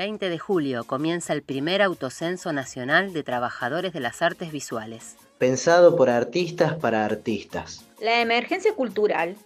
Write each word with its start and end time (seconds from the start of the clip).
20 0.00 0.30
de 0.30 0.38
julio 0.38 0.84
comienza 0.84 1.34
el 1.34 1.42
primer 1.42 1.82
autocenso 1.82 2.54
nacional 2.54 3.12
de 3.12 3.22
trabajadores 3.22 3.92
de 3.92 4.00
las 4.00 4.22
artes 4.22 4.50
visuales. 4.50 5.16
Pensado 5.36 5.94
por 5.94 6.08
artistas 6.08 6.72
para 6.72 7.04
artistas. 7.04 7.84
La 8.00 8.22
emergencia 8.22 8.74
cultural 8.74 9.36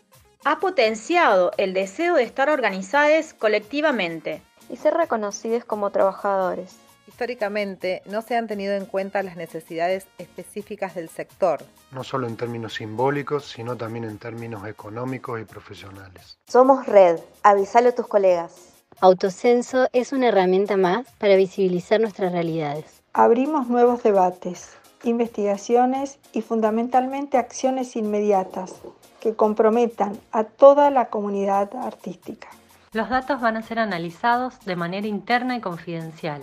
ha 0.45 0.61
potenciado 0.61 1.51
el 1.59 1.75
deseo 1.75 2.15
de 2.15 2.23
estar 2.23 2.51
organizados 2.51 3.35
colectivamente 3.35 4.43
y 4.71 4.77
ser 4.77 4.95
reconocidos 4.95 5.65
como 5.65 5.91
trabajadores. 5.91 6.77
Históricamente 7.09 8.03
no 8.07 8.23
se 8.23 8.37
han 8.37 8.47
tenido 8.47 8.75
en 8.75 8.87
cuenta 8.87 9.25
las 9.25 9.35
necesidades 9.35 10.07
específicas 10.19 10.95
del 10.95 11.09
sector. 11.09 11.65
No 11.91 12.05
solo 12.05 12.29
en 12.29 12.37
términos 12.37 12.75
simbólicos, 12.75 13.45
sino 13.45 13.77
también 13.77 14.05
en 14.05 14.19
términos 14.19 14.69
económicos 14.69 15.41
y 15.41 15.45
profesionales. 15.45 16.39
Somos 16.47 16.87
red, 16.87 17.19
avísalo 17.43 17.89
a 17.89 17.95
tus 17.97 18.07
colegas. 18.07 18.74
Autocenso 19.01 19.89
es 19.93 20.13
una 20.13 20.29
herramienta 20.29 20.77
más 20.77 21.07
para 21.19 21.37
visibilizar 21.37 22.01
nuestras 22.01 22.33
realidades. 22.33 23.03
Abrimos 23.13 23.69
nuevos 23.69 24.03
debates, 24.03 24.77
investigaciones 25.03 26.19
y 26.33 26.43
fundamentalmente 26.43 27.37
acciones 27.37 27.97
inmediatas 27.97 28.75
que 29.21 29.35
comprometan 29.35 30.19
a 30.33 30.45
toda 30.45 30.91
la 30.91 31.07
comunidad 31.07 31.75
artística. 31.77 32.49
Los 32.93 33.09
datos 33.09 33.41
van 33.41 33.57
a 33.57 33.63
ser 33.63 33.79
analizados 33.79 34.61
de 34.65 34.77
manera 34.77 35.07
interna 35.07 35.57
y 35.57 35.61
confidencial 35.61 36.41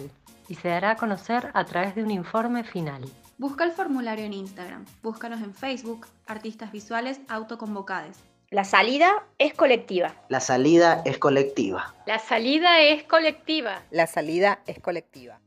y 0.47 0.55
se 0.55 0.67
dará 0.67 0.91
a 0.91 0.95
conocer 0.97 1.49
a 1.53 1.63
través 1.63 1.95
de 1.95 2.03
un 2.03 2.11
informe 2.11 2.63
final. 2.63 3.03
Busca 3.37 3.63
el 3.63 3.71
formulario 3.71 4.25
en 4.25 4.33
Instagram, 4.33 4.85
búscanos 5.01 5.41
en 5.41 5.53
Facebook, 5.53 6.07
Artistas 6.27 6.71
Visuales 6.71 7.21
Autoconvocades. 7.27 8.30
La 8.53 8.65
salida 8.65 9.23
es 9.37 9.53
colectiva. 9.53 10.13
La 10.27 10.41
salida 10.41 11.01
es 11.05 11.17
colectiva. 11.17 11.95
La 12.05 12.19
salida 12.19 12.81
es 12.81 13.03
colectiva. 13.03 13.81
La 13.91 14.07
salida 14.07 14.59
es 14.67 14.77
colectiva. 14.81 15.39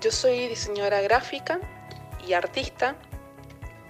Yo 0.00 0.10
soy 0.10 0.48
diseñadora 0.48 1.02
gráfica 1.02 1.60
y 2.26 2.32
artista. 2.32 2.96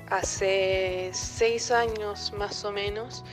Hace 0.09 1.11
seis 1.13 1.71
años 1.71 2.33
más 2.37 2.65
o 2.65 2.73
menos 2.73 3.25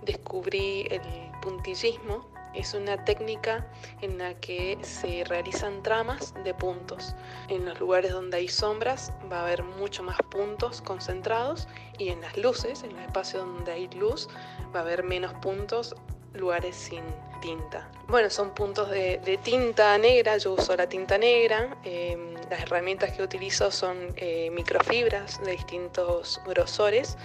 descubrí 0.00 0.86
el 0.90 1.02
puntillismo. 1.42 2.26
Es 2.54 2.72
una 2.72 3.04
técnica 3.04 3.66
en 4.00 4.16
la 4.16 4.32
que 4.40 4.78
se 4.80 5.24
realizan 5.24 5.82
tramas 5.82 6.32
de 6.42 6.54
puntos. 6.54 7.14
En 7.48 7.66
los 7.66 7.78
lugares 7.78 8.12
donde 8.12 8.38
hay 8.38 8.48
sombras 8.48 9.12
va 9.30 9.40
a 9.40 9.42
haber 9.42 9.62
mucho 9.62 10.02
más 10.02 10.16
puntos 10.30 10.80
concentrados 10.80 11.68
y 11.98 12.08
en 12.08 12.22
las 12.22 12.38
luces, 12.38 12.82
en 12.82 12.94
los 12.94 13.02
espacios 13.02 13.44
donde 13.44 13.72
hay 13.72 13.88
luz, 13.88 14.30
va 14.74 14.80
a 14.80 14.82
haber 14.82 15.02
menos 15.02 15.34
puntos, 15.34 15.94
lugares 16.34 16.76
sin 16.76 17.02
tinta. 17.40 17.88
Bueno, 18.08 18.30
son 18.30 18.50
puntos 18.50 18.90
de, 18.90 19.38
tinta 19.42 19.96
negra, 19.98 20.36
yo 20.38 20.52
uso 20.52 20.76
la 20.76 20.88
tinta 20.88 21.18
negra, 21.18 21.76
em, 21.84 22.34
las 22.50 22.62
herramientas 22.62 23.12
que 23.12 23.22
utilizo 23.22 23.70
son 23.70 24.14
eh, 24.16 24.50
microfibras 24.50 25.42
de 25.42 25.52
distintos 25.52 26.40
grosores, 26.46 27.16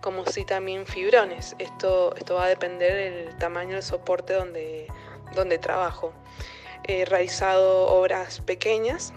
como 0.00 0.26
si 0.26 0.44
también 0.44 0.86
fibrones. 0.86 1.56
Esto, 1.58 2.14
esto 2.16 2.34
va 2.34 2.44
a 2.44 2.48
depender 2.48 2.94
del 2.94 3.38
tamaño 3.38 3.74
del 3.74 3.82
soporte 3.82 4.34
donde, 4.34 4.86
donde 5.34 5.58
trabajo. 5.58 6.12
He 6.84 7.04
realizado 7.04 7.86
obras 7.86 8.40
pequeñas, 8.40 9.14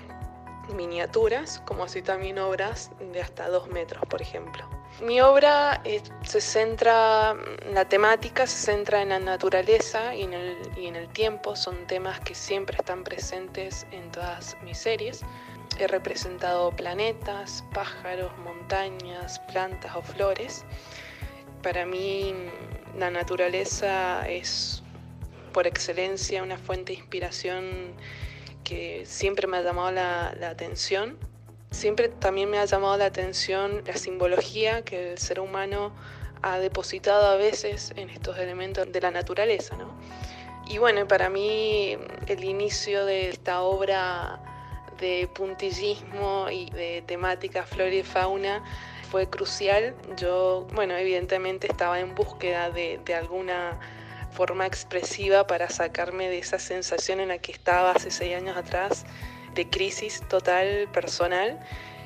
miniaturas, 0.73 1.61
como 1.65 1.83
así 1.83 2.01
también 2.01 2.39
obras 2.39 2.91
de 2.99 3.21
hasta 3.21 3.49
dos 3.49 3.67
metros, 3.69 4.03
por 4.09 4.21
ejemplo. 4.21 4.67
Mi 5.01 5.19
obra 5.19 5.81
eh, 5.83 6.01
se 6.23 6.39
centra, 6.39 7.35
la 7.73 7.85
temática 7.87 8.47
se 8.47 8.57
centra 8.65 9.01
en 9.01 9.09
la 9.09 9.19
naturaleza 9.19 10.15
y 10.15 10.23
en, 10.23 10.33
el, 10.33 10.57
y 10.77 10.87
en 10.87 10.95
el 10.95 11.09
tiempo, 11.09 11.55
son 11.55 11.85
temas 11.87 12.19
que 12.21 12.33
siempre 12.33 12.77
están 12.77 13.03
presentes 13.03 13.85
en 13.91 14.09
todas 14.11 14.55
mis 14.63 14.77
series. 14.77 15.21
He 15.77 15.87
representado 15.87 16.71
planetas, 16.71 17.63
pájaros, 17.73 18.31
montañas, 18.37 19.39
plantas 19.51 19.93
o 19.95 20.01
flores. 20.01 20.63
Para 21.61 21.85
mí 21.85 22.33
la 22.97 23.11
naturaleza 23.11 24.25
es 24.29 24.81
por 25.51 25.67
excelencia 25.67 26.43
una 26.43 26.57
fuente 26.57 26.93
de 26.93 26.99
inspiración 26.99 27.95
que 28.65 29.05
siempre 29.05 29.47
me 29.47 29.57
ha 29.57 29.61
llamado 29.61 29.91
la, 29.91 30.35
la 30.37 30.49
atención 30.49 31.17
Siempre 31.75 32.07
también 32.07 32.49
me 32.49 32.57
ha 32.57 32.63
llamado 32.63 32.95
la 32.95 33.07
atención 33.07 33.83
la 33.85 33.97
simbología 33.97 34.83
que 34.83 35.11
el 35.11 35.17
ser 35.17 35.41
humano 35.41 35.93
ha 36.41 36.57
depositado 36.57 37.27
a 37.27 37.35
veces 37.35 37.91
en 37.97 38.09
estos 38.09 38.37
elementos 38.37 38.89
de 38.89 39.01
la 39.01 39.11
naturaleza. 39.11 39.75
¿no? 39.75 39.93
Y 40.69 40.77
bueno, 40.77 41.05
para 41.05 41.29
mí 41.29 41.97
el 42.27 42.43
inicio 42.45 43.05
de 43.05 43.27
esta 43.27 43.61
obra 43.61 44.39
de 45.01 45.29
puntillismo 45.33 46.47
y 46.49 46.69
de 46.69 47.03
temática 47.05 47.63
flora 47.63 47.93
y 47.93 48.03
fauna 48.03 48.63
fue 49.11 49.29
crucial. 49.29 49.95
Yo, 50.15 50.67
bueno, 50.73 50.95
evidentemente 50.95 51.67
estaba 51.67 51.99
en 51.99 52.15
búsqueda 52.15 52.69
de, 52.69 53.01
de 53.03 53.15
alguna 53.15 53.77
forma 54.35 54.67
expresiva 54.67 55.47
para 55.47 55.69
sacarme 55.69 56.27
de 56.29 56.39
esa 56.39 56.59
sensación 56.59 57.21
en 57.21 57.29
la 57.29 57.37
que 57.37 57.53
estaba 57.53 57.91
hace 57.91 58.11
seis 58.11 58.35
años 58.35 58.57
atrás 58.57 59.05
de 59.55 59.69
crisis 59.69 60.21
total 60.27 60.89
personal 60.91 61.57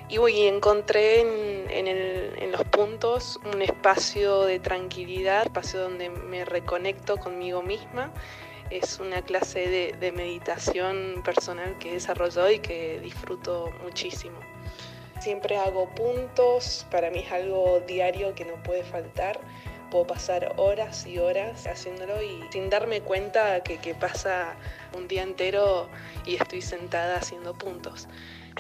Y 0.08 0.18
encontré 0.48 1.22
en, 1.22 2.52
los 2.52 2.64
puntos 2.66 3.40
un 3.54 3.62
espacio 3.62 4.42
de 4.44 4.60
tranquilidad, 4.60 5.46
espacio 5.46 5.82
donde 5.82 6.10
me 6.10 6.46
reconecto 6.46 7.18
conmigo 7.18 7.62
misma. 7.62 8.12
Es 8.72 9.00
una 9.00 9.22
clase 9.22 9.68
de, 9.68 9.96
de 10.00 10.12
meditación 10.12 11.22
personal 11.24 11.78
que 11.80 11.90
he 11.90 11.94
desarrollado 11.94 12.50
y 12.52 12.60
que 12.60 13.00
disfruto 13.00 13.72
muchísimo. 13.84 14.40
Siempre 15.20 15.58
hago 15.58 15.90
puntos, 15.90 16.86
para 16.90 17.12
mí 17.12 17.20
es 17.20 17.32
algo 17.32 17.82
diario 17.88 18.34
que 18.36 18.46
no 18.46 18.56
puede 18.64 18.84
faltar. 18.84 19.40
Puedo 19.90 20.06
pasar 20.08 20.54
horas 20.58 21.06
y 21.08 21.18
horas 21.18 21.66
haciéndolo 21.66 22.22
y 22.22 22.44
sin 22.52 22.70
darme 22.70 23.02
cuenta 23.02 23.62
que, 23.62 23.78
que 23.78 23.96
pasa 23.96 24.56
un 24.96 25.08
día 25.08 25.24
entero 25.24 25.90
y 26.26 26.36
estoy 26.36 26.62
sentada 26.62 27.18
haciendo 27.18 27.58
puntos 27.58 28.08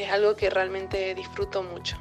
es 0.03 0.11
algo 0.11 0.35
que 0.35 0.49
realmente 0.49 1.13
disfruto 1.13 1.63
mucho. 1.63 1.97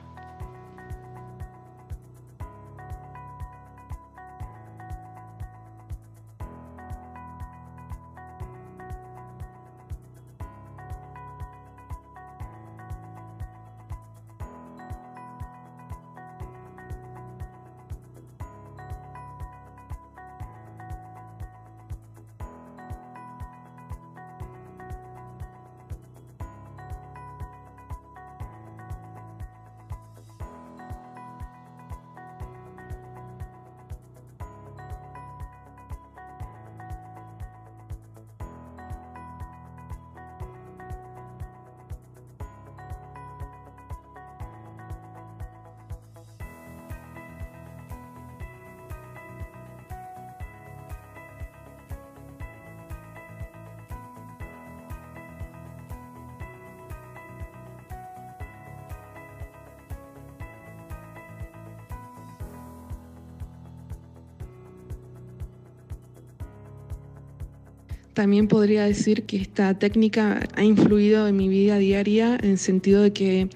También 68.18 68.48
podría 68.48 68.84
decir 68.84 69.26
que 69.26 69.36
esta 69.36 69.78
técnica 69.78 70.40
ha 70.56 70.64
influido 70.64 71.28
en 71.28 71.36
mi 71.36 71.46
vida 71.46 71.78
diaria 71.78 72.36
en 72.42 72.50
el 72.50 72.58
sentido 72.58 73.02
de 73.02 73.12
que 73.12 73.48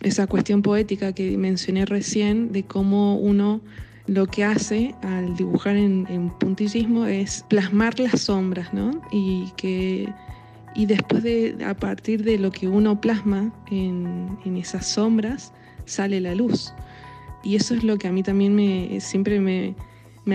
esa 0.00 0.28
cuestión 0.28 0.62
poética 0.62 1.12
que 1.12 1.36
mencioné 1.36 1.86
recién, 1.86 2.52
de 2.52 2.62
cómo 2.62 3.16
uno 3.18 3.60
lo 4.06 4.28
que 4.28 4.44
hace 4.44 4.94
al 5.02 5.34
dibujar 5.34 5.74
en, 5.74 6.30
puntillismo 6.38 7.06
es 7.06 7.44
plasmar 7.48 7.98
las 7.98 8.20
sombras, 8.20 8.72
¿no? 8.72 8.92
Y 9.10 9.50
que 9.56 10.08
y 10.76 10.86
después 10.86 11.24
de 11.24 11.56
a 11.66 11.74
partir 11.74 12.22
de 12.22 12.38
lo 12.38 12.52
que 12.52 12.68
uno 12.68 13.00
plasma 13.00 13.52
en, 13.72 14.38
esas 14.56 14.86
sombras 14.86 15.52
sale 15.84 16.20
la 16.20 16.36
luz. 16.36 16.72
Y 17.42 17.56
eso 17.56 17.74
es 17.74 17.82
lo 17.82 17.98
que 17.98 18.06
a 18.06 18.12
mí 18.12 18.22
también 18.22 18.54
me, 18.54 19.00
siempre 19.00 19.40
me, 19.40 19.74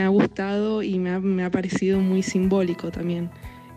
ha 0.02 0.10
gustado 0.10 0.84
y 0.84 1.00
me 1.00 1.18
me 1.22 1.46
ha 1.46 1.52
parecido 1.52 2.02
muy 2.02 2.22
simbólico 2.22 2.92
también. 2.92 3.30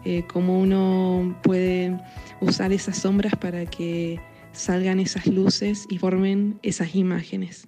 Eh, 0.04 0.26
cómo 0.30 0.60
uno 0.60 1.38
puede 1.42 1.98
usar 2.40 2.72
esas 2.72 2.98
sombras 2.98 3.34
para 3.36 3.64
que 3.64 4.20
salgan 4.52 5.00
esas 5.00 5.26
luces 5.26 5.86
y 5.88 5.98
formen 5.98 6.58
esas 6.62 6.94
imágenes. 6.94 7.66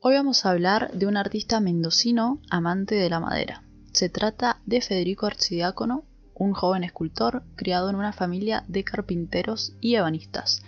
Hoy 0.00 0.14
vamos 0.14 0.44
a 0.44 0.50
hablar 0.50 0.92
de 0.92 1.06
un 1.06 1.16
artista 1.16 1.60
mendocino 1.60 2.40
amante 2.50 2.94
de 2.94 3.10
la 3.10 3.20
madera. 3.20 3.62
Se 3.92 4.08
trata 4.08 4.60
de 4.66 4.80
Federico 4.80 5.26
Arcidiácono, 5.26 6.04
un 6.34 6.52
joven 6.52 6.84
escultor 6.84 7.42
criado 7.56 7.90
en 7.90 7.96
una 7.96 8.12
familia 8.12 8.64
de 8.68 8.84
carpinteros 8.84 9.76
y 9.80 9.94
ebanistas 9.94 10.62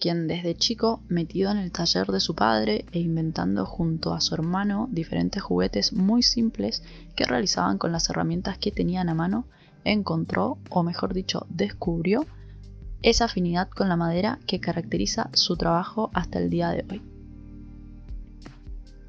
quien 0.00 0.26
desde 0.26 0.56
chico, 0.56 1.02
metido 1.08 1.50
en 1.50 1.58
el 1.58 1.70
taller 1.70 2.06
de 2.08 2.20
su 2.20 2.34
padre 2.34 2.86
e 2.90 2.98
inventando 2.98 3.66
junto 3.66 4.14
a 4.14 4.20
su 4.20 4.34
hermano 4.34 4.88
diferentes 4.90 5.42
juguetes 5.42 5.92
muy 5.92 6.22
simples 6.22 6.82
que 7.14 7.26
realizaban 7.26 7.78
con 7.78 7.92
las 7.92 8.08
herramientas 8.08 8.58
que 8.58 8.72
tenían 8.72 9.10
a 9.10 9.14
mano, 9.14 9.44
encontró, 9.84 10.58
o 10.70 10.82
mejor 10.82 11.12
dicho, 11.12 11.46
descubrió, 11.50 12.26
esa 13.02 13.26
afinidad 13.26 13.68
con 13.68 13.88
la 13.88 13.96
madera 13.96 14.38
que 14.46 14.60
caracteriza 14.60 15.30
su 15.32 15.56
trabajo 15.56 16.10
hasta 16.12 16.38
el 16.38 16.50
día 16.50 16.70
de 16.70 16.84
hoy. 16.90 17.02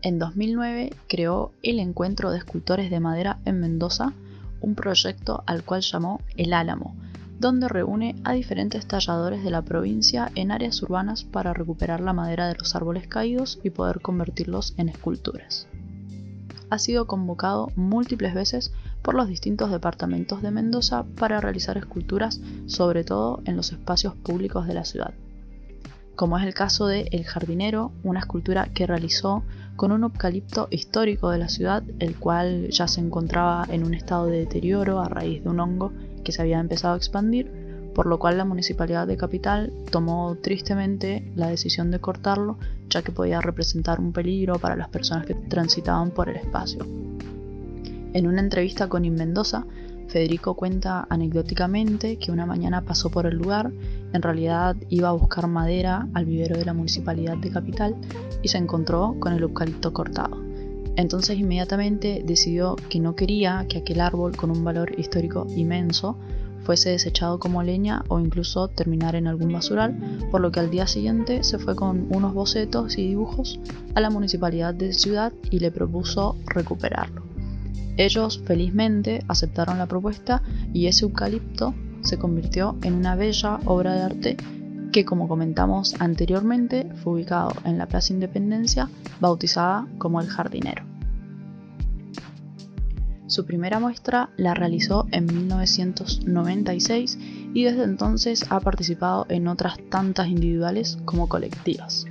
En 0.01 0.17
2009 0.19 0.93
creó 1.07 1.51
el 1.61 1.79
Encuentro 1.79 2.31
de 2.31 2.37
Escultores 2.37 2.89
de 2.89 2.99
Madera 2.99 3.39
en 3.45 3.59
Mendoza, 3.59 4.13
un 4.61 4.75
proyecto 4.75 5.43
al 5.45 5.63
cual 5.63 5.81
llamó 5.81 6.21
El 6.37 6.53
Álamo, 6.53 6.95
donde 7.41 7.67
reúne 7.67 8.15
a 8.23 8.33
diferentes 8.33 8.85
talladores 8.85 9.43
de 9.43 9.49
la 9.49 9.63
provincia 9.63 10.31
en 10.35 10.51
áreas 10.51 10.79
urbanas 10.83 11.23
para 11.23 11.55
recuperar 11.55 11.99
la 11.99 12.13
madera 12.13 12.47
de 12.47 12.53
los 12.53 12.75
árboles 12.75 13.07
caídos 13.07 13.59
y 13.63 13.71
poder 13.71 13.99
convertirlos 13.99 14.75
en 14.77 14.89
esculturas. 14.89 15.67
Ha 16.69 16.77
sido 16.77 17.07
convocado 17.07 17.69
múltiples 17.75 18.35
veces 18.35 18.71
por 19.01 19.15
los 19.15 19.27
distintos 19.27 19.71
departamentos 19.71 20.43
de 20.43 20.51
Mendoza 20.51 21.03
para 21.17 21.41
realizar 21.41 21.77
esculturas, 21.77 22.39
sobre 22.67 23.03
todo 23.03 23.41
en 23.45 23.57
los 23.57 23.71
espacios 23.71 24.13
públicos 24.13 24.67
de 24.67 24.75
la 24.75 24.85
ciudad. 24.85 25.15
Como 26.15 26.37
es 26.37 26.45
el 26.45 26.53
caso 26.53 26.85
de 26.85 27.07
El 27.11 27.25
Jardinero, 27.25 27.91
una 28.03 28.19
escultura 28.19 28.67
que 28.71 28.85
realizó 28.85 29.43
con 29.75 29.91
un 29.91 30.03
eucalipto 30.03 30.67
histórico 30.69 31.31
de 31.31 31.39
la 31.39 31.49
ciudad, 31.49 31.81
el 31.97 32.15
cual 32.17 32.69
ya 32.69 32.87
se 32.87 33.01
encontraba 33.01 33.65
en 33.67 33.83
un 33.83 33.95
estado 33.95 34.27
de 34.27 34.37
deterioro 34.37 34.99
a 34.99 35.09
raíz 35.09 35.43
de 35.43 35.49
un 35.49 35.59
hongo 35.59 35.91
que 36.23 36.31
se 36.31 36.41
había 36.41 36.59
empezado 36.59 36.93
a 36.93 36.97
expandir, 36.97 37.51
por 37.93 38.05
lo 38.05 38.19
cual 38.19 38.37
la 38.37 38.45
municipalidad 38.45 39.07
de 39.07 39.17
Capital 39.17 39.73
tomó 39.89 40.35
tristemente 40.41 41.31
la 41.35 41.47
decisión 41.47 41.91
de 41.91 41.99
cortarlo, 41.99 42.57
ya 42.89 43.01
que 43.01 43.11
podía 43.11 43.41
representar 43.41 43.99
un 43.99 44.13
peligro 44.13 44.59
para 44.59 44.75
las 44.75 44.89
personas 44.89 45.25
que 45.25 45.35
transitaban 45.35 46.11
por 46.11 46.29
el 46.29 46.37
espacio. 46.37 46.85
En 48.13 48.27
una 48.27 48.41
entrevista 48.41 48.87
con 48.87 49.05
Inmendoza, 49.05 49.65
Federico 50.07 50.55
cuenta 50.55 51.07
anecdóticamente 51.09 52.17
que 52.17 52.33
una 52.33 52.45
mañana 52.45 52.81
pasó 52.81 53.09
por 53.09 53.25
el 53.25 53.37
lugar, 53.37 53.71
en 54.11 54.21
realidad 54.21 54.75
iba 54.89 55.07
a 55.07 55.13
buscar 55.13 55.47
madera 55.47 56.09
al 56.13 56.25
vivero 56.25 56.57
de 56.57 56.65
la 56.65 56.73
municipalidad 56.73 57.37
de 57.37 57.49
Capital 57.49 57.95
y 58.41 58.49
se 58.49 58.57
encontró 58.57 59.15
con 59.19 59.31
el 59.31 59.43
eucalipto 59.43 59.93
cortado. 59.93 60.50
Entonces 60.95 61.39
inmediatamente 61.39 62.21
decidió 62.25 62.75
que 62.89 62.99
no 62.99 63.15
quería 63.15 63.65
que 63.69 63.79
aquel 63.79 64.01
árbol 64.01 64.35
con 64.35 64.51
un 64.51 64.63
valor 64.63 64.99
histórico 64.99 65.47
inmenso 65.49 66.17
fuese 66.63 66.91
desechado 66.91 67.39
como 67.39 67.63
leña 67.63 68.03
o 68.07 68.19
incluso 68.19 68.67
terminar 68.67 69.15
en 69.15 69.27
algún 69.27 69.51
basural, 69.51 69.97
por 70.29 70.41
lo 70.41 70.51
que 70.51 70.59
al 70.59 70.69
día 70.69 70.87
siguiente 70.87 71.43
se 71.43 71.57
fue 71.57 71.75
con 71.75 72.07
unos 72.13 72.33
bocetos 72.33 72.97
y 72.97 73.07
dibujos 73.07 73.59
a 73.95 74.01
la 74.01 74.09
municipalidad 74.09 74.73
de 74.73 74.93
ciudad 74.93 75.33
y 75.49 75.59
le 75.59 75.71
propuso 75.71 76.35
recuperarlo. 76.45 77.23
Ellos 77.97 78.41
felizmente 78.45 79.23
aceptaron 79.27 79.77
la 79.77 79.87
propuesta 79.87 80.43
y 80.73 80.87
ese 80.87 81.05
eucalipto 81.05 81.73
se 82.01 82.17
convirtió 82.17 82.77
en 82.83 82.93
una 82.93 83.15
bella 83.15 83.59
obra 83.65 83.93
de 83.93 84.01
arte 84.01 84.37
que 84.91 85.05
como 85.05 85.27
comentamos 85.27 85.95
anteriormente 85.99 86.87
fue 87.03 87.13
ubicado 87.13 87.53
en 87.65 87.77
la 87.77 87.87
Plaza 87.87 88.13
Independencia, 88.13 88.89
bautizada 89.19 89.87
como 89.97 90.21
El 90.21 90.27
Jardinero. 90.27 90.83
Su 93.27 93.45
primera 93.45 93.79
muestra 93.79 94.29
la 94.35 94.53
realizó 94.53 95.07
en 95.11 95.25
1996 95.25 97.17
y 97.53 97.63
desde 97.63 97.83
entonces 97.83 98.45
ha 98.49 98.59
participado 98.59 99.25
en 99.29 99.47
otras 99.47 99.77
tantas 99.89 100.27
individuales 100.27 100.97
como 101.05 101.29
colectivas, 101.29 102.07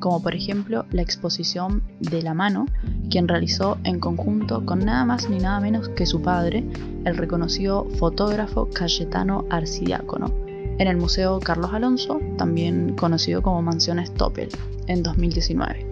como 0.00 0.20
por 0.20 0.34
ejemplo 0.34 0.84
la 0.90 1.02
exposición 1.02 1.84
de 2.00 2.22
la 2.22 2.34
mano, 2.34 2.66
quien 3.08 3.28
realizó 3.28 3.78
en 3.84 4.00
conjunto 4.00 4.66
con 4.66 4.80
nada 4.80 5.04
más 5.04 5.30
ni 5.30 5.38
nada 5.38 5.60
menos 5.60 5.88
que 5.90 6.06
su 6.06 6.22
padre, 6.22 6.64
el 7.04 7.16
reconocido 7.16 7.84
fotógrafo 7.90 8.68
Cayetano 8.74 9.44
Arcidiácono, 9.50 10.43
en 10.78 10.88
el 10.88 10.96
Museo 10.96 11.40
Carlos 11.40 11.72
Alonso, 11.72 12.20
también 12.36 12.94
conocido 12.96 13.42
como 13.42 13.62
Mansión 13.62 14.04
Stoppel, 14.04 14.48
en 14.86 15.02
2019. 15.02 15.86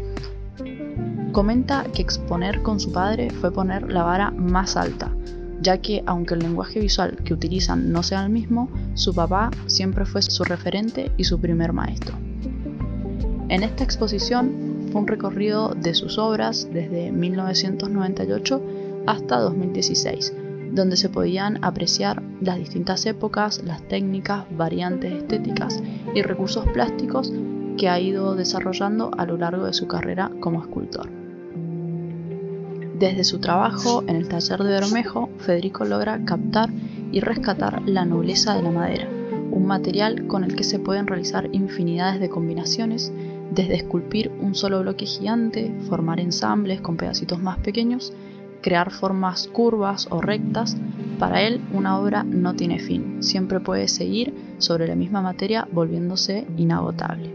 Comenta 1.33 1.85
que 1.95 2.03
exponer 2.03 2.63
con 2.63 2.79
su 2.79 2.93
padre 2.93 3.31
fue 3.31 3.53
poner 3.53 3.91
la 3.91 4.03
vara 4.03 4.31
más 4.31 4.77
alta, 4.77 5.11
ya 5.63 5.79
que 5.79 6.03
aunque 6.07 6.35
el 6.35 6.41
lenguaje 6.41 6.81
visual 6.81 7.17
que 7.25 7.33
utilizan 7.33 7.91
no 7.93 8.03
sea 8.03 8.25
el 8.25 8.31
mismo, 8.31 8.69
su 8.95 9.15
papá 9.15 9.51
siempre 9.67 10.05
fue 10.05 10.23
su 10.23 10.45
referente 10.45 11.11
y 11.17 11.25
su 11.25 11.41
primer 11.41 11.73
maestro. 11.73 12.17
En 13.49 13.63
esta 13.63 13.85
exposición 13.85 14.89
fue 14.91 15.01
un 15.01 15.07
recorrido 15.07 15.75
de 15.75 15.95
sus 15.95 16.19
obras 16.19 16.69
desde 16.73 17.13
1998 17.13 18.63
hasta 19.07 19.39
2016, 19.39 20.35
donde 20.73 20.97
se 20.97 21.09
podían 21.09 21.63
apreciar 21.63 22.23
las 22.41 22.59
distintas 22.59 23.05
épocas, 23.07 23.63
las 23.63 23.83
técnicas, 23.89 24.45
variantes 24.57 25.13
estéticas 25.13 25.83
y 26.15 26.23
recursos 26.23 26.67
plásticos 26.69 27.33
que 27.77 27.89
ha 27.89 28.01
ido 28.01 28.35
desarrollando 28.35 29.11
a 29.17 29.27
lo 29.27 29.37
largo 29.37 29.67
de 29.67 29.73
su 29.73 29.87
carrera 29.87 30.31
como 30.41 30.63
escultor. 30.63 31.09
Desde 32.99 33.25
su 33.25 33.39
trabajo 33.39 34.05
en 34.07 34.17
el 34.17 34.29
taller 34.29 34.63
de 34.63 34.71
Bermejo, 34.75 35.29
Federico 35.39 35.85
logra 35.85 36.25
captar 36.25 36.71
y 37.11 37.21
rescatar 37.21 37.83
la 37.85 38.05
nobleza 38.05 38.55
de 38.55 38.63
la 38.63 38.71
madera, 38.71 39.09
un 39.51 39.67
material 39.67 40.27
con 40.27 40.45
el 40.45 40.55
que 40.55 40.65
se 40.65 40.79
pueden 40.79 41.07
realizar 41.07 41.49
infinidades 41.53 42.21
de 42.21 42.31
combinaciones, 42.31 43.13
desde 43.51 43.75
esculpir 43.75 44.31
un 44.41 44.55
solo 44.55 44.81
bloque 44.81 45.05
gigante, 45.05 45.75
formar 45.89 46.21
ensambles 46.21 46.81
con 46.81 46.97
pedacitos 46.97 47.43
más 47.43 47.59
pequeños, 47.59 48.13
crear 48.63 48.91
formas 48.91 49.49
curvas 49.49 50.09
o 50.11 50.21
rectas, 50.21 50.77
para 51.19 51.43
él 51.43 51.61
una 51.73 51.99
obra 51.99 52.25
no 52.25 52.55
tiene 52.55 52.79
fin, 52.79 53.23
siempre 53.23 53.61
puede 53.61 53.89
seguir 53.89 54.57
sobre 54.59 54.89
la 54.89 54.95
misma 54.95 55.21
materia 55.21 55.69
volviéndose 55.71 56.47
inagotable. 56.57 57.31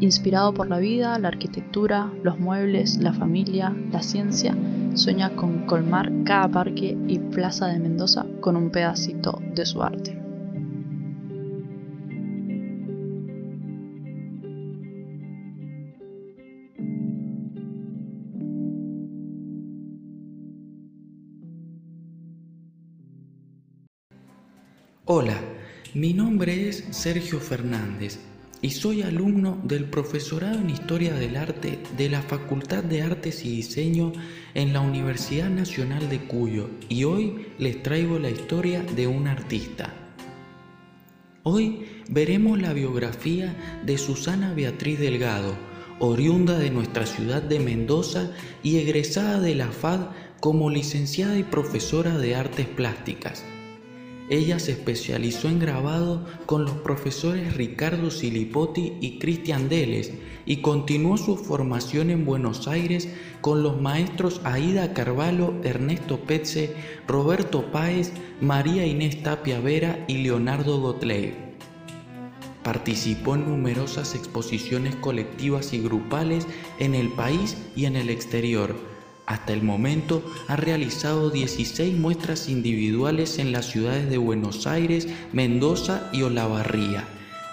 Inspirado 0.00 0.52
por 0.52 0.68
la 0.68 0.78
vida, 0.78 1.18
la 1.18 1.28
arquitectura, 1.28 2.12
los 2.22 2.38
muebles, 2.38 2.98
la 2.98 3.14
familia, 3.14 3.74
la 3.90 4.02
ciencia, 4.02 4.54
sueña 4.94 5.30
con 5.30 5.64
colmar 5.64 6.12
cada 6.24 6.48
parque 6.48 6.98
y 7.08 7.18
plaza 7.18 7.68
de 7.68 7.78
Mendoza 7.78 8.26
con 8.40 8.56
un 8.56 8.70
pedacito 8.70 9.40
de 9.54 9.64
su 9.64 9.82
arte. 9.82 10.25
Hola, 25.08 25.40
mi 25.94 26.14
nombre 26.14 26.68
es 26.68 26.82
Sergio 26.90 27.38
Fernández 27.38 28.18
y 28.60 28.70
soy 28.70 29.02
alumno 29.02 29.56
del 29.62 29.84
profesorado 29.84 30.58
en 30.58 30.68
Historia 30.68 31.14
del 31.14 31.36
Arte 31.36 31.78
de 31.96 32.08
la 32.08 32.22
Facultad 32.22 32.82
de 32.82 33.02
Artes 33.02 33.44
y 33.44 33.50
Diseño 33.50 34.12
en 34.54 34.72
la 34.72 34.80
Universidad 34.80 35.48
Nacional 35.48 36.08
de 36.08 36.18
Cuyo 36.18 36.70
y 36.88 37.04
hoy 37.04 37.46
les 37.60 37.84
traigo 37.84 38.18
la 38.18 38.30
historia 38.30 38.82
de 38.82 39.06
un 39.06 39.28
artista. 39.28 39.94
Hoy 41.44 41.86
veremos 42.08 42.60
la 42.60 42.72
biografía 42.72 43.54
de 43.84 43.98
Susana 43.98 44.54
Beatriz 44.54 44.98
Delgado, 44.98 45.54
oriunda 46.00 46.58
de 46.58 46.70
nuestra 46.70 47.06
ciudad 47.06 47.42
de 47.42 47.60
Mendoza 47.60 48.32
y 48.64 48.78
egresada 48.78 49.38
de 49.38 49.54
la 49.54 49.70
FAD 49.70 50.00
como 50.40 50.68
licenciada 50.68 51.38
y 51.38 51.44
profesora 51.44 52.18
de 52.18 52.34
artes 52.34 52.66
plásticas. 52.66 53.44
Ella 54.28 54.58
se 54.58 54.72
especializó 54.72 55.48
en 55.48 55.60
grabado 55.60 56.26
con 56.46 56.64
los 56.64 56.74
profesores 56.78 57.56
Ricardo 57.56 58.10
Silipotti 58.10 58.94
y 59.00 59.20
Cristian 59.20 59.68
Deles 59.68 60.12
y 60.46 60.62
continuó 60.62 61.16
su 61.16 61.36
formación 61.36 62.10
en 62.10 62.24
Buenos 62.24 62.66
Aires 62.66 63.08
con 63.40 63.62
los 63.62 63.80
maestros 63.80 64.40
Aida 64.42 64.92
Carvalho, 64.94 65.54
Ernesto 65.62 66.18
Petze, 66.18 66.74
Roberto 67.06 67.70
Páez, 67.70 68.12
María 68.40 68.84
Inés 68.84 69.22
Tapia 69.22 69.60
Vera 69.60 70.04
y 70.08 70.18
Leonardo 70.18 70.80
Gottlieb. 70.80 71.34
Participó 72.64 73.36
en 73.36 73.48
numerosas 73.48 74.16
exposiciones 74.16 74.96
colectivas 74.96 75.72
y 75.72 75.80
grupales 75.80 76.48
en 76.80 76.96
el 76.96 77.10
país 77.10 77.56
y 77.76 77.84
en 77.84 77.94
el 77.94 78.10
exterior 78.10 78.95
hasta 79.26 79.52
el 79.52 79.62
momento 79.62 80.22
ha 80.46 80.56
realizado 80.56 81.30
16 81.30 81.96
muestras 81.96 82.48
individuales 82.48 83.38
en 83.38 83.52
las 83.52 83.66
ciudades 83.66 84.08
de 84.08 84.18
Buenos 84.18 84.66
Aires, 84.66 85.08
Mendoza 85.32 86.08
y 86.12 86.22
Olavarría. 86.22 87.04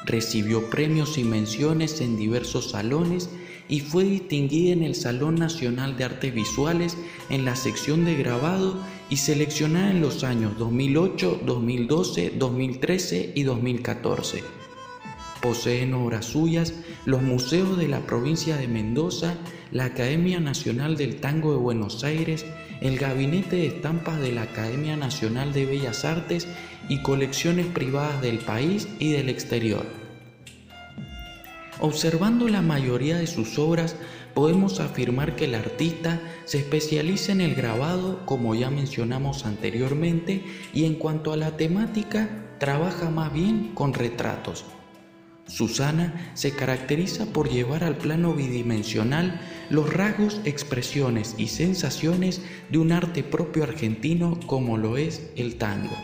Recibió 0.06 0.70
premios 0.70 1.18
y 1.18 1.24
menciones 1.24 2.00
en 2.02 2.18
diversos 2.18 2.72
salones 2.72 3.30
y 3.70 3.80
fue 3.80 4.04
distinguida 4.04 4.74
en 4.74 4.84
el 4.84 4.96
Salón 4.96 5.36
Nacional 5.36 5.98
de 5.98 6.04
Artes 6.04 6.34
Visuales 6.34 6.98
en 7.30 7.46
la 7.46 7.56
sección 7.56 8.06
de 8.06 8.16
grabado 8.16 8.78
y 9.10 9.18
seleccionada 9.18 9.92
en 9.92 10.02
los 10.02 10.24
años 10.24 10.58
2008, 10.60 11.42
2012, 11.46 12.34
2013 12.38 13.32
y 13.36 13.44
2014. 13.44 14.63
Poseen 15.44 15.94
obras 15.94 16.28
suyas 16.28 16.74
los 17.04 17.22
museos 17.22 17.78
de 17.78 17.90
la 17.90 18.00
provincia 18.06 18.56
de 18.56 18.70
Mendoza, 18.70 19.36
la 19.72 19.84
Academia 19.84 20.40
Nacional 20.40 20.96
del 20.96 21.18
Tango 21.18 21.52
de 21.52 21.58
Buenos 21.58 22.06
Aires, 22.06 22.46
el 22.80 22.98
Gabinete 22.98 23.58
de 23.58 23.68
Estampas 23.68 24.22
de 24.22 24.32
la 24.32 24.44
Academia 24.44 24.96
Nacional 24.96 25.52
de 25.52 25.66
Bellas 25.66 26.06
Artes 26.06 26.48
y 26.88 27.02
colecciones 27.02 27.66
privadas 27.66 28.22
del 28.22 28.38
país 28.40 28.88
y 29.00 29.12
del 29.12 29.28
exterior. 29.28 29.86
Observando 31.82 32.48
la 32.48 32.62
mayoría 32.62 33.18
de 33.18 33.28
sus 33.28 33.60
obras, 33.60 33.98
podemos 34.34 34.80
afirmar 34.80 35.36
que 35.36 35.44
el 35.44 35.56
artista 35.56 36.22
se 36.46 36.60
especializa 36.60 37.34
en 37.34 37.42
el 37.42 37.54
grabado, 37.54 38.26
como 38.26 38.56
ya 38.56 38.70
mencionamos 38.70 39.46
anteriormente, 39.46 40.46
y 40.74 40.86
en 40.86 40.96
cuanto 40.96 41.34
a 41.34 41.38
la 41.38 41.58
temática, 41.58 42.30
trabaja 42.60 43.10
más 43.10 43.34
bien 43.34 43.72
con 43.74 43.94
retratos. 43.94 44.64
Susana 45.48 46.32
se 46.36 46.52
caracteriza 46.52 47.26
por 47.26 47.50
llevar 47.50 47.84
al 47.84 47.98
plano 47.98 48.34
bidimensional 48.34 49.42
los 49.70 49.94
rasgos, 49.94 50.40
expresiones 50.46 51.36
y 51.38 51.48
sensaciones 51.48 52.42
de 52.70 52.78
un 52.78 52.92
arte 52.92 53.24
propio 53.24 53.64
argentino 53.64 54.40
como 54.48 54.78
lo 54.78 54.98
es 54.98 55.30
el 55.36 55.56
tango. 55.56 55.96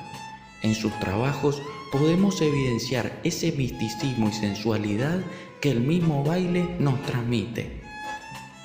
En 0.62 0.76
sus 0.76 0.98
trabajos 1.00 1.62
podemos 1.92 2.42
evidenciar 2.42 3.20
ese 3.24 3.52
misticismo 3.54 4.30
y 4.30 4.34
sensualidad 4.34 5.20
que 5.62 5.72
el 5.72 5.80
mismo 5.80 6.24
baile 6.24 6.68
nos 6.80 7.02
transmite. 7.04 7.82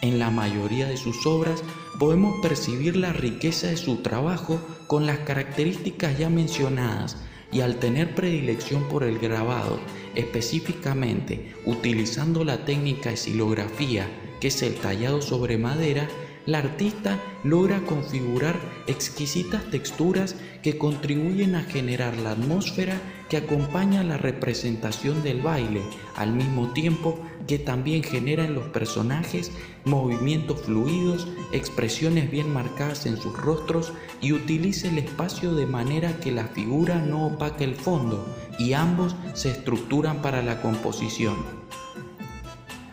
En 0.02 0.18
la 0.18 0.30
mayoría 0.30 0.86
de 0.86 0.96
sus 0.96 1.24
obras 1.24 1.62
podemos 1.98 2.34
percibir 2.42 2.96
la 2.96 3.12
riqueza 3.12 3.68
de 3.68 3.76
su 3.76 3.98
trabajo 3.98 4.60
con 4.88 5.06
las 5.06 5.20
características 5.20 6.18
ya 6.18 6.28
mencionadas 6.28 7.16
y 7.54 7.62
al 7.62 7.76
tener 7.76 8.14
predilección 8.14 8.82
por 8.88 9.04
el 9.04 9.18
grabado 9.18 9.80
Específicamente, 10.14 11.54
utilizando 11.64 12.44
la 12.44 12.64
técnica 12.64 13.10
de 13.10 13.16
silografía, 13.16 14.08
que 14.40 14.48
es 14.48 14.62
el 14.62 14.74
tallado 14.74 15.20
sobre 15.20 15.58
madera, 15.58 16.08
la 16.46 16.58
artista 16.58 17.18
logra 17.42 17.80
configurar 17.80 18.54
exquisitas 18.86 19.64
texturas 19.70 20.36
que 20.62 20.78
contribuyen 20.78 21.54
a 21.56 21.62
generar 21.62 22.16
la 22.18 22.32
atmósfera 22.32 23.00
que 23.28 23.38
acompaña 23.38 24.04
la 24.04 24.18
representación 24.18 25.22
del 25.22 25.40
baile, 25.40 25.82
al 26.14 26.32
mismo 26.32 26.72
tiempo 26.72 27.18
que 27.46 27.58
también 27.58 28.02
genera 28.02 28.44
en 28.44 28.54
los 28.54 28.68
personajes 28.68 29.52
movimientos 29.84 30.62
fluidos, 30.62 31.28
expresiones 31.52 32.30
bien 32.30 32.52
marcadas 32.52 33.06
en 33.06 33.16
sus 33.16 33.36
rostros 33.36 33.92
y 34.20 34.32
utiliza 34.32 34.88
el 34.88 34.98
espacio 34.98 35.54
de 35.54 35.66
manera 35.66 36.18
que 36.20 36.32
la 36.32 36.48
figura 36.48 37.00
no 37.00 37.26
opaque 37.26 37.64
el 37.64 37.74
fondo 37.74 38.26
y 38.58 38.72
ambos 38.72 39.14
se 39.34 39.50
estructuran 39.50 40.22
para 40.22 40.42
la 40.42 40.62
composición. 40.62 41.36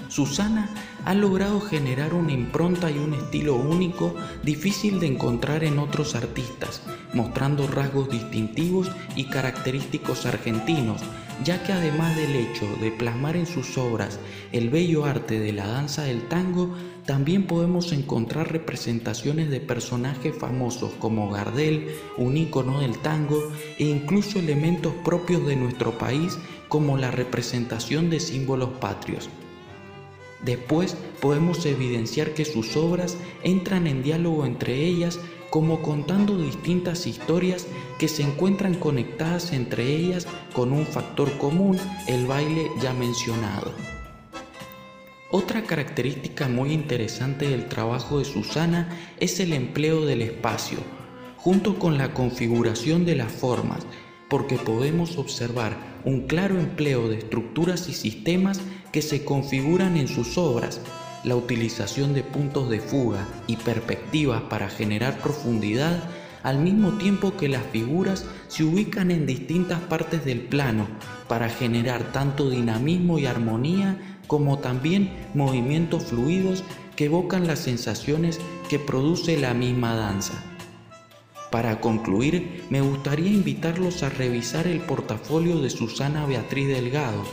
Susana 0.09 0.69
ha 1.05 1.13
logrado 1.13 1.61
generar 1.61 2.13
una 2.13 2.33
impronta 2.33 2.91
y 2.91 2.97
un 2.97 3.13
estilo 3.13 3.55
único 3.55 4.13
difícil 4.43 4.99
de 4.99 5.07
encontrar 5.07 5.63
en 5.63 5.79
otros 5.79 6.15
artistas, 6.15 6.83
mostrando 7.13 7.65
rasgos 7.67 8.09
distintivos 8.09 8.91
y 9.15 9.25
característicos 9.29 10.25
argentinos, 10.25 11.01
ya 11.43 11.63
que 11.63 11.73
además 11.73 12.15
del 12.15 12.35
hecho 12.35 12.67
de 12.81 12.91
plasmar 12.91 13.35
en 13.35 13.45
sus 13.45 13.77
obras 13.77 14.19
el 14.51 14.69
bello 14.69 15.05
arte 15.05 15.39
de 15.39 15.53
la 15.53 15.67
danza 15.67 16.03
del 16.03 16.27
tango, 16.27 16.75
también 17.05 17.47
podemos 17.47 17.91
encontrar 17.91 18.51
representaciones 18.51 19.49
de 19.49 19.59
personajes 19.59 20.35
famosos 20.35 20.91
como 20.99 21.29
Gardel, 21.31 21.87
un 22.17 22.37
ícono 22.37 22.81
del 22.81 22.97
tango, 22.99 23.51
e 23.77 23.85
incluso 23.85 24.39
elementos 24.39 24.93
propios 25.03 25.45
de 25.47 25.55
nuestro 25.55 25.97
país 25.97 26.37
como 26.67 26.97
la 26.97 27.11
representación 27.11 28.09
de 28.09 28.19
símbolos 28.19 28.69
patrios. 28.79 29.29
Después 30.43 30.95
podemos 31.19 31.65
evidenciar 31.65 32.33
que 32.33 32.45
sus 32.45 32.75
obras 32.75 33.17
entran 33.43 33.87
en 33.87 34.03
diálogo 34.03 34.45
entre 34.45 34.85
ellas 34.85 35.19
como 35.51 35.81
contando 35.81 36.37
distintas 36.37 37.05
historias 37.05 37.67
que 37.99 38.07
se 38.07 38.23
encuentran 38.23 38.73
conectadas 38.73 39.51
entre 39.51 39.85
ellas 39.85 40.25
con 40.53 40.71
un 40.71 40.85
factor 40.85 41.37
común, 41.37 41.77
el 42.07 42.25
baile 42.25 42.71
ya 42.81 42.93
mencionado. 42.93 43.73
Otra 45.29 45.63
característica 45.63 46.47
muy 46.47 46.71
interesante 46.71 47.47
del 47.47 47.67
trabajo 47.67 48.19
de 48.19 48.25
Susana 48.25 48.89
es 49.19 49.39
el 49.39 49.53
empleo 49.53 50.05
del 50.05 50.21
espacio. 50.21 50.79
junto 51.37 51.79
con 51.79 51.97
la 51.97 52.13
configuración 52.13 53.03
de 53.03 53.15
las 53.15 53.31
formas, 53.31 53.79
porque 54.31 54.55
podemos 54.55 55.17
observar 55.17 55.75
un 56.05 56.21
claro 56.21 56.57
empleo 56.57 57.09
de 57.09 57.17
estructuras 57.17 57.89
y 57.89 57.93
sistemas 57.93 58.61
que 58.93 59.01
se 59.01 59.25
configuran 59.25 59.97
en 59.97 60.07
sus 60.07 60.37
obras, 60.37 60.79
la 61.25 61.35
utilización 61.35 62.13
de 62.13 62.23
puntos 62.23 62.69
de 62.69 62.79
fuga 62.79 63.27
y 63.45 63.57
perspectivas 63.57 64.41
para 64.43 64.69
generar 64.69 65.19
profundidad, 65.19 66.01
al 66.43 66.59
mismo 66.59 66.93
tiempo 66.97 67.35
que 67.35 67.49
las 67.49 67.63
figuras 67.73 68.25
se 68.47 68.63
ubican 68.63 69.11
en 69.11 69.25
distintas 69.25 69.81
partes 69.81 70.23
del 70.23 70.39
plano 70.39 70.87
para 71.27 71.49
generar 71.49 72.13
tanto 72.13 72.49
dinamismo 72.49 73.19
y 73.19 73.25
armonía 73.25 73.97
como 74.27 74.59
también 74.59 75.11
movimientos 75.33 76.05
fluidos 76.05 76.63
que 76.95 77.05
evocan 77.05 77.47
las 77.47 77.59
sensaciones 77.59 78.39
que 78.69 78.79
produce 78.79 79.37
la 79.37 79.53
misma 79.53 79.93
danza. 79.93 80.50
Para 81.51 81.81
concluir, 81.81 82.65
me 82.69 82.79
gustaría 82.79 83.29
invitarlos 83.29 84.03
a 84.03 84.09
revisar 84.09 84.67
el 84.67 84.79
portafolio 84.79 85.59
de 85.59 85.69
Susana 85.69 86.25
Beatriz 86.25 86.69
Delgado, 86.69 87.25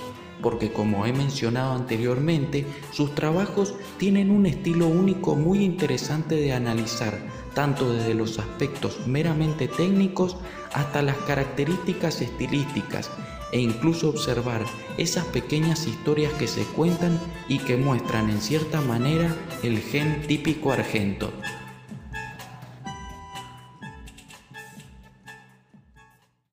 porque 0.43 0.73
como 0.73 1.07
he 1.07 1.13
mencionado 1.13 1.73
anteriormente, 1.73 2.67
sus 2.93 3.15
trabajos 3.15 3.75
tienen 3.97 4.33
un 4.33 4.47
estilo 4.47 4.89
único 4.89 5.37
muy 5.37 5.63
interesante 5.65 6.35
de 6.35 6.53
analizar, 6.53 7.17
tanto 7.55 7.93
desde 7.93 8.15
los 8.15 8.41
aspectos 8.41 9.07
meramente 9.07 9.69
técnicos 9.69 10.37
hasta 10.73 11.01
las 11.01 11.17
características 11.19 12.21
estilísticas 12.21 13.11
e 13.53 13.61
incluso 13.61 14.09
observar 14.11 14.65
esas 14.99 15.27
pequeñas 15.27 15.87
historias 15.87 16.33
que 16.35 16.49
se 16.49 16.65
cuentan 16.65 17.21
y 17.49 17.59
que 17.59 17.77
muestran 17.77 18.31
en 18.31 18.41
cierta 18.41 18.81
manera 18.81 19.35
el 19.63 19.79
gen 19.79 20.23
típico 20.27 20.73
argento. 20.73 21.33